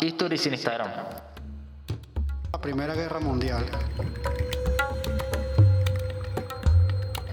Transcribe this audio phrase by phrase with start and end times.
[0.00, 0.88] Historias sin Instagram.
[2.52, 3.64] La Primera Guerra Mundial.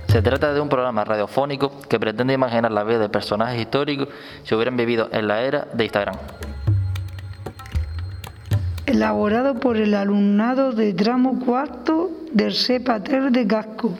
[0.07, 4.09] Se trata de un programa radiofónico que pretende imaginar la vida de personajes históricos
[4.43, 6.15] si hubieran vivido en la era de Instagram.
[8.85, 13.97] Elaborado por el alumnado de tramo cuarto del CEPATER de Gasco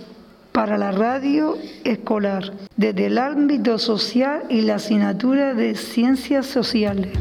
[0.52, 7.18] para la radio escolar desde el ámbito social y la asignatura de ciencias sociales.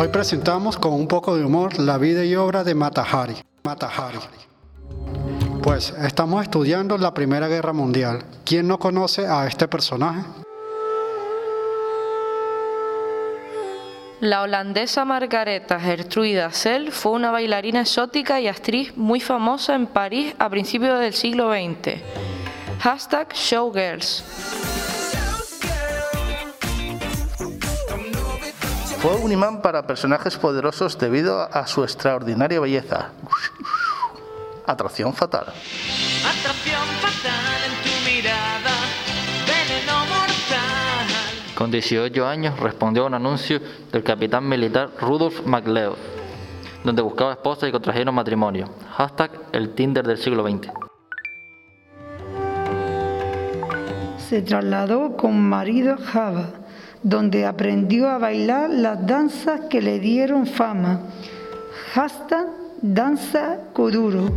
[0.00, 3.34] Hoy presentamos con un poco de humor la vida y obra de Matahari.
[3.64, 4.20] Matahari.
[5.60, 8.22] Pues estamos estudiando la Primera Guerra Mundial.
[8.44, 10.20] ¿Quién no conoce a este personaje?
[14.20, 20.32] La holandesa Margareta Gertruida Sell fue una bailarina exótica y actriz muy famosa en París
[20.38, 22.00] a principios del siglo XX.
[22.78, 24.77] Hashtag Showgirls.
[29.00, 33.12] Fue un imán para personajes poderosos debido a su extraordinaria belleza.
[34.66, 35.46] Atracción fatal.
[35.46, 38.74] Atracción fatal en tu mirada,
[39.46, 41.54] veneno mortal.
[41.54, 43.60] Con 18 años respondió a un anuncio
[43.92, 45.96] del capitán militar Rudolf MacLeod,
[46.82, 48.68] donde buscaba esposa y contrajeron matrimonio.
[48.96, 50.72] Hashtag el Tinder del siglo XX.
[54.28, 56.50] Se trasladó con marido a Java,
[57.02, 61.00] donde aprendió a bailar las danzas que le dieron fama.
[61.94, 62.46] Hashtag
[62.80, 64.30] danza kuduro.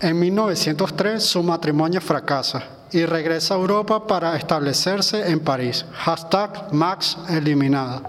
[0.00, 2.62] En 1903 su matrimonio fracasa
[2.92, 5.84] y regresa a Europa para establecerse en París.
[5.92, 8.02] Hashtag Max eliminada.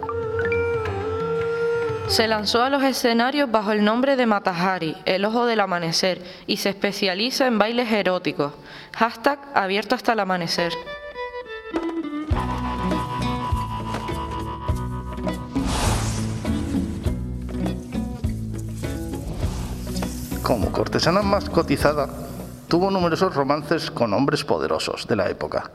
[2.10, 6.58] Se lanzó a los escenarios bajo el nombre de Matahari, el ojo del amanecer, y
[6.58, 8.52] se especializa en bailes eróticos.
[8.94, 10.74] Hashtag abierto hasta el amanecer.
[20.42, 22.10] Como cortesana más cotizada,
[22.68, 25.70] tuvo numerosos romances con hombres poderosos de la época,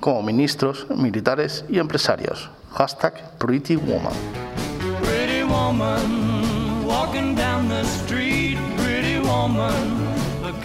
[0.00, 2.50] como ministros, militares y empresarios.
[2.72, 4.47] Hashtag Pretty Woman.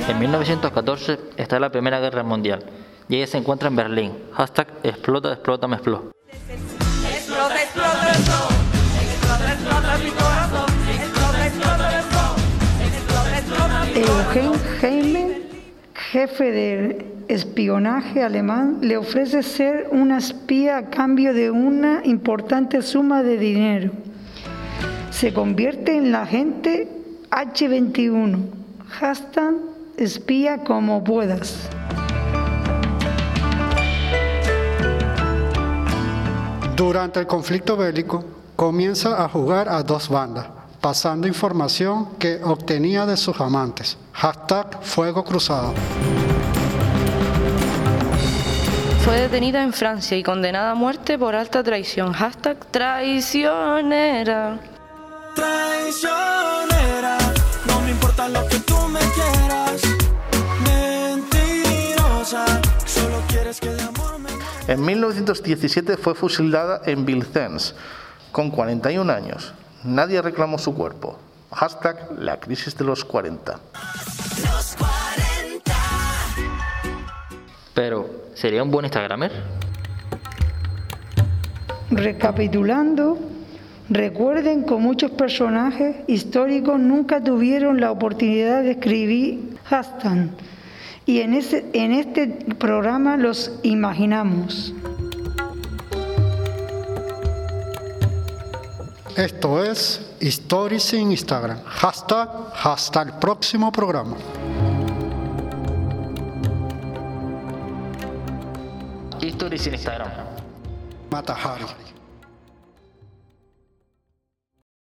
[0.07, 2.63] En 1914 está la Primera Guerra Mundial
[3.09, 4.11] y ella se encuentra en Berlín.
[4.33, 6.11] Hashtag explota, explota, me explota.
[13.95, 15.41] Eugen Heime,
[15.93, 23.23] jefe de espionaje alemán, le ofrece ser una espía a cambio de una importante suma
[23.23, 24.02] de dinero.
[25.23, 26.85] Se convierte en la agente
[27.31, 28.45] H21.
[28.89, 29.53] Hashtag
[29.95, 31.69] espía como puedas.
[36.75, 38.25] Durante el conflicto bélico
[38.57, 40.45] comienza a jugar a dos bandas,
[40.81, 43.97] pasando información que obtenía de sus amantes.
[44.11, 45.73] Hashtag Fuego Cruzado.
[49.05, 52.11] Fue detenida en Francia y condenada a muerte por alta traición.
[52.11, 54.59] Hashtag traicionera.
[55.35, 57.17] Traicionera,
[57.67, 59.81] no me importa lo que tú me quieras.
[60.63, 62.45] Mentirosa,
[62.85, 64.29] solo quieres que de amor me.
[64.67, 67.75] En 1917 fue fusilada en Vincennes
[68.31, 69.53] con 41 años.
[69.83, 71.19] Nadie reclamó su cuerpo.
[71.51, 73.59] Hashtag la crisis de los 40.
[77.73, 79.31] Pero, ¿sería un buen Instagramer?
[81.91, 83.17] Recapitulando,
[83.93, 90.29] recuerden que muchos personajes históricos nunca tuvieron la oportunidad de escribir hashtag
[91.05, 92.27] y en, ese, en este
[92.57, 94.73] programa los imaginamos.
[99.15, 101.61] Esto es Stories en Instagram.
[101.65, 102.29] Hashtag
[102.63, 104.17] hasta el próximo programa.
[109.21, 110.09] Historias sin Instagram.
[111.11, 111.65] Matahari.